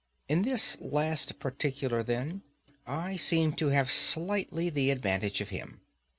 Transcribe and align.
In 0.27 0.41
this 0.41 0.79
latter 0.81 1.35
particular, 1.35 2.01
then, 2.01 2.41
I 2.87 3.17
seem 3.17 3.53
to 3.57 3.67
have 3.67 3.91
slightly 3.91 4.71
the 4.71 4.89
advantage 4.89 5.41
of 5.41 5.49
him. 5.49 5.81